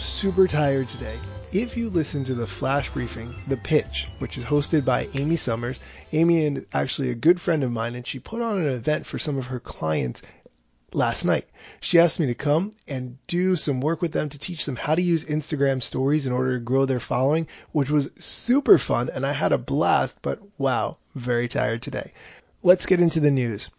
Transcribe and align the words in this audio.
super 0.00 0.48
tired 0.48 0.88
today. 0.88 1.16
If 1.52 1.76
you 1.76 1.88
listen 1.88 2.24
to 2.24 2.34
the 2.34 2.48
flash 2.48 2.90
briefing, 2.90 3.32
The 3.46 3.56
Pitch, 3.56 4.08
which 4.18 4.36
is 4.36 4.44
hosted 4.44 4.84
by 4.84 5.06
Amy 5.14 5.36
Summers, 5.36 5.78
Amy 6.12 6.44
is 6.44 6.66
actually 6.72 7.10
a 7.10 7.14
good 7.14 7.40
friend 7.40 7.62
of 7.62 7.70
mine, 7.70 7.94
and 7.94 8.04
she 8.04 8.18
put 8.18 8.42
on 8.42 8.58
an 8.58 8.66
event 8.66 9.06
for 9.06 9.20
some 9.20 9.38
of 9.38 9.46
her 9.46 9.60
clients 9.60 10.20
last 10.92 11.24
night. 11.24 11.46
She 11.80 12.00
asked 12.00 12.18
me 12.18 12.26
to 12.26 12.34
come 12.34 12.72
and 12.88 13.18
do 13.28 13.54
some 13.54 13.80
work 13.80 14.02
with 14.02 14.10
them 14.10 14.30
to 14.30 14.38
teach 14.38 14.64
them 14.64 14.74
how 14.74 14.96
to 14.96 15.00
use 15.00 15.24
Instagram 15.24 15.80
stories 15.80 16.26
in 16.26 16.32
order 16.32 16.58
to 16.58 16.64
grow 16.64 16.84
their 16.84 16.98
following, 16.98 17.46
which 17.70 17.88
was 17.88 18.10
super 18.16 18.78
fun 18.78 19.10
and 19.10 19.24
I 19.24 19.32
had 19.32 19.52
a 19.52 19.58
blast, 19.58 20.18
but 20.22 20.40
wow, 20.58 20.96
very 21.14 21.46
tired 21.46 21.82
today. 21.82 22.12
Let's 22.64 22.86
get 22.86 22.98
into 22.98 23.20
the 23.20 23.30
news. 23.30 23.70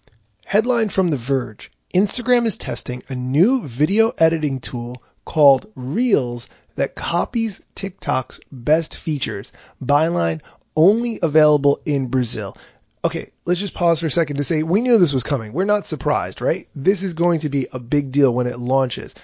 Headline 0.46 0.88
from 0.88 1.10
The 1.10 1.18
Verge. 1.18 1.72
Instagram 1.94 2.46
is 2.46 2.58
testing 2.58 3.04
a 3.10 3.16
new 3.16 3.68
video 3.68 4.14
editing 4.18 4.62
tool 4.62 5.04
called 5.26 5.72
Reels 5.76 6.48
that 6.76 6.96
copies 6.96 7.62
TikTok's 7.76 8.40
best 8.52 8.96
features. 8.96 9.52
Byline 9.84 10.42
only 10.76 11.20
available 11.22 11.82
in 11.86 12.08
Brazil. 12.08 12.56
Okay, 13.04 13.32
let's 13.46 13.60
just 13.60 13.74
pause 13.74 14.00
for 14.00 14.08
a 14.08 14.12
second 14.12 14.38
to 14.38 14.44
say 14.44 14.64
we 14.64 14.82
knew 14.82 14.98
this 14.98 15.14
was 15.14 15.24
coming. 15.24 15.54
We're 15.54 15.66
not 15.66 15.88
surprised, 15.88 16.42
right? 16.42 16.68
This 16.76 17.04
is 17.04 17.14
going 17.14 17.42
to 17.42 17.50
be 17.50 17.68
a 17.72 17.80
big 17.80 18.12
deal 18.12 18.34
when 18.34 18.48
it 18.48 18.60
launches. 18.60 19.16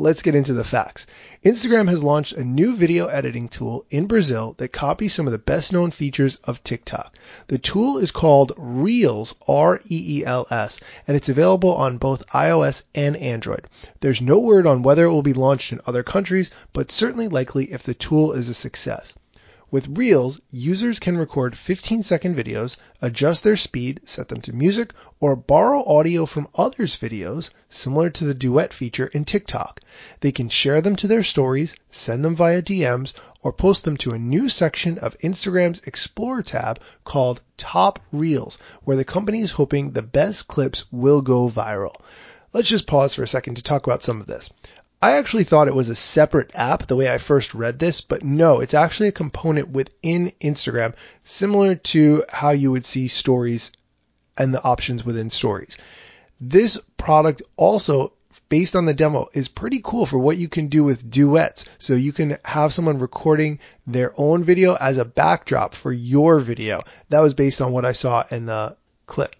Let's 0.00 0.22
get 0.22 0.36
into 0.36 0.52
the 0.52 0.62
facts. 0.62 1.08
Instagram 1.44 1.88
has 1.88 2.04
launched 2.04 2.34
a 2.34 2.44
new 2.44 2.76
video 2.76 3.08
editing 3.08 3.48
tool 3.48 3.84
in 3.90 4.06
Brazil 4.06 4.54
that 4.58 4.72
copies 4.72 5.12
some 5.12 5.26
of 5.26 5.32
the 5.32 5.38
best 5.38 5.72
known 5.72 5.90
features 5.90 6.36
of 6.44 6.62
TikTok. 6.62 7.16
The 7.48 7.58
tool 7.58 7.98
is 7.98 8.12
called 8.12 8.52
Reels, 8.56 9.34
R-E-E-L-S, 9.48 10.78
and 11.08 11.16
it's 11.16 11.28
available 11.28 11.74
on 11.74 11.98
both 11.98 12.28
iOS 12.28 12.84
and 12.94 13.16
Android. 13.16 13.66
There's 13.98 14.22
no 14.22 14.38
word 14.38 14.68
on 14.68 14.84
whether 14.84 15.04
it 15.04 15.10
will 15.10 15.22
be 15.22 15.32
launched 15.32 15.72
in 15.72 15.80
other 15.84 16.04
countries, 16.04 16.52
but 16.72 16.92
certainly 16.92 17.26
likely 17.26 17.72
if 17.72 17.82
the 17.82 17.94
tool 17.94 18.34
is 18.34 18.48
a 18.48 18.54
success. 18.54 19.16
With 19.70 19.98
Reels, 19.98 20.40
users 20.50 20.98
can 20.98 21.18
record 21.18 21.54
15 21.54 22.02
second 22.02 22.34
videos, 22.34 22.78
adjust 23.02 23.42
their 23.42 23.54
speed, 23.54 24.00
set 24.02 24.28
them 24.28 24.40
to 24.40 24.54
music, 24.54 24.94
or 25.20 25.36
borrow 25.36 25.84
audio 25.84 26.24
from 26.24 26.48
others' 26.54 26.96
videos, 26.96 27.50
similar 27.68 28.08
to 28.08 28.24
the 28.24 28.32
duet 28.32 28.72
feature 28.72 29.08
in 29.08 29.26
TikTok. 29.26 29.82
They 30.20 30.32
can 30.32 30.48
share 30.48 30.80
them 30.80 30.96
to 30.96 31.06
their 31.06 31.22
stories, 31.22 31.76
send 31.90 32.24
them 32.24 32.34
via 32.34 32.62
DMs, 32.62 33.12
or 33.42 33.52
post 33.52 33.84
them 33.84 33.98
to 33.98 34.12
a 34.12 34.18
new 34.18 34.48
section 34.48 34.96
of 34.96 35.18
Instagram's 35.18 35.82
Explore 35.84 36.42
tab 36.42 36.80
called 37.04 37.42
Top 37.58 38.00
Reels, 38.10 38.56
where 38.84 38.96
the 38.96 39.04
company 39.04 39.42
is 39.42 39.52
hoping 39.52 39.90
the 39.90 40.00
best 40.00 40.48
clips 40.48 40.86
will 40.90 41.20
go 41.20 41.50
viral. 41.50 41.96
Let's 42.54 42.70
just 42.70 42.86
pause 42.86 43.12
for 43.12 43.22
a 43.22 43.28
second 43.28 43.56
to 43.56 43.62
talk 43.62 43.86
about 43.86 44.02
some 44.02 44.22
of 44.22 44.26
this. 44.26 44.48
I 45.00 45.12
actually 45.12 45.44
thought 45.44 45.68
it 45.68 45.74
was 45.74 45.88
a 45.88 45.94
separate 45.94 46.50
app 46.54 46.86
the 46.86 46.96
way 46.96 47.08
I 47.08 47.18
first 47.18 47.54
read 47.54 47.78
this, 47.78 48.00
but 48.00 48.24
no, 48.24 48.60
it's 48.60 48.74
actually 48.74 49.08
a 49.08 49.12
component 49.12 49.68
within 49.68 50.32
Instagram, 50.40 50.94
similar 51.22 51.76
to 51.76 52.24
how 52.28 52.50
you 52.50 52.72
would 52.72 52.84
see 52.84 53.06
stories 53.06 53.70
and 54.36 54.52
the 54.52 54.62
options 54.62 55.04
within 55.04 55.30
stories. 55.30 55.76
This 56.40 56.80
product 56.96 57.42
also 57.56 58.12
based 58.48 58.74
on 58.74 58.86
the 58.86 58.94
demo 58.94 59.28
is 59.32 59.48
pretty 59.48 59.80
cool 59.84 60.06
for 60.06 60.18
what 60.18 60.36
you 60.36 60.48
can 60.48 60.68
do 60.68 60.82
with 60.82 61.08
duets. 61.08 61.64
So 61.78 61.94
you 61.94 62.12
can 62.12 62.38
have 62.44 62.72
someone 62.72 62.98
recording 62.98 63.60
their 63.86 64.12
own 64.16 64.44
video 64.44 64.74
as 64.74 64.98
a 64.98 65.04
backdrop 65.04 65.74
for 65.74 65.92
your 65.92 66.40
video. 66.40 66.82
That 67.10 67.20
was 67.20 67.34
based 67.34 67.60
on 67.60 67.72
what 67.72 67.84
I 67.84 67.92
saw 67.92 68.24
in 68.30 68.46
the 68.46 68.76
clip. 69.06 69.36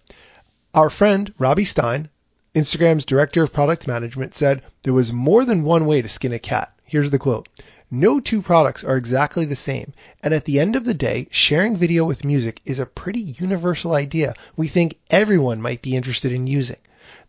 Our 0.73 0.89
friend 0.89 1.33
Robby 1.37 1.65
Stein, 1.65 2.09
Instagram's 2.55 3.05
director 3.05 3.43
of 3.43 3.53
product 3.53 3.87
management 3.87 4.33
said 4.33 4.63
there 4.83 4.93
was 4.93 5.13
more 5.13 5.45
than 5.45 5.63
one 5.63 5.85
way 5.85 6.01
to 6.01 6.09
skin 6.09 6.33
a 6.33 6.39
cat. 6.39 6.73
Here's 6.83 7.11
the 7.11 7.19
quote. 7.19 7.47
No 7.91 8.19
two 8.19 8.41
products 8.41 8.83
are 8.83 8.97
exactly 8.97 9.45
the 9.45 9.55
same, 9.55 9.93
and 10.21 10.33
at 10.33 10.45
the 10.45 10.59
end 10.59 10.75
of 10.75 10.83
the 10.83 10.93
day, 10.93 11.27
sharing 11.31 11.75
video 11.75 12.05
with 12.05 12.23
music 12.23 12.61
is 12.65 12.79
a 12.79 12.85
pretty 12.85 13.19
universal 13.19 13.93
idea 13.93 14.35
we 14.55 14.67
think 14.67 14.97
everyone 15.09 15.61
might 15.61 15.81
be 15.81 15.95
interested 15.95 16.31
in 16.31 16.45
using. 16.45 16.77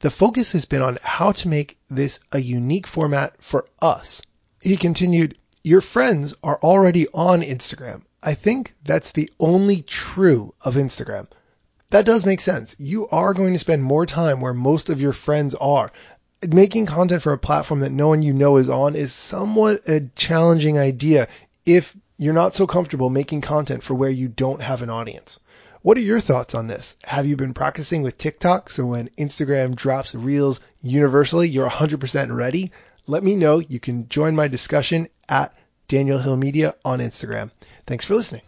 The 0.00 0.10
focus 0.10 0.52
has 0.52 0.64
been 0.66 0.82
on 0.82 0.98
how 1.02 1.32
to 1.32 1.48
make 1.48 1.78
this 1.88 2.20
a 2.32 2.38
unique 2.38 2.86
format 2.86 3.34
for 3.42 3.66
us. 3.80 4.22
He 4.62 4.76
continued, 4.76 5.36
your 5.64 5.80
friends 5.80 6.34
are 6.42 6.58
already 6.62 7.08
on 7.08 7.42
Instagram. 7.42 8.02
I 8.22 8.34
think 8.34 8.74
that's 8.84 9.12
the 9.12 9.30
only 9.40 9.82
true 9.82 10.54
of 10.60 10.74
Instagram. 10.74 11.26
That 11.90 12.04
does 12.04 12.24
make 12.24 12.40
sense. 12.40 12.76
You 12.78 13.08
are 13.08 13.34
going 13.34 13.52
to 13.52 13.58
spend 13.58 13.82
more 13.82 14.06
time 14.06 14.40
where 14.40 14.54
most 14.54 14.90
of 14.90 15.00
your 15.00 15.12
friends 15.12 15.54
are. 15.56 15.92
Making 16.46 16.86
content 16.86 17.22
for 17.22 17.32
a 17.32 17.38
platform 17.38 17.80
that 17.80 17.92
no 17.92 18.08
one 18.08 18.22
you 18.22 18.32
know 18.32 18.56
is 18.56 18.70
on 18.70 18.94
is 18.94 19.12
somewhat 19.12 19.88
a 19.88 20.08
challenging 20.14 20.78
idea 20.78 21.28
if 21.66 21.94
you're 22.16 22.32
not 22.32 22.54
so 22.54 22.66
comfortable 22.66 23.10
making 23.10 23.40
content 23.40 23.82
for 23.82 23.94
where 23.94 24.10
you 24.10 24.28
don't 24.28 24.62
have 24.62 24.82
an 24.82 24.90
audience. 24.90 25.38
What 25.82 25.96
are 25.96 26.02
your 26.02 26.20
thoughts 26.20 26.54
on 26.54 26.66
this? 26.66 26.96
Have 27.04 27.26
you 27.26 27.36
been 27.36 27.54
practicing 27.54 28.02
with 28.02 28.18
TikTok 28.18 28.70
so 28.70 28.86
when 28.86 29.08
Instagram 29.18 29.74
drops 29.74 30.14
reels 30.14 30.60
universally, 30.80 31.48
you're 31.48 31.68
100% 31.68 32.34
ready? 32.34 32.72
Let 33.06 33.24
me 33.24 33.34
know. 33.34 33.58
You 33.58 33.80
can 33.80 34.08
join 34.08 34.36
my 34.36 34.48
discussion 34.48 35.08
at 35.28 35.54
Daniel 35.88 36.18
Hill 36.18 36.36
Media 36.36 36.74
on 36.84 37.00
Instagram. 37.00 37.50
Thanks 37.86 38.04
for 38.04 38.14
listening. 38.14 38.42